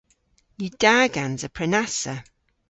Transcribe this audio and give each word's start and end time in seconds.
Yw 0.61 0.71
da 0.81 0.95
gansa 1.13 1.47
prenassa? 1.55 2.15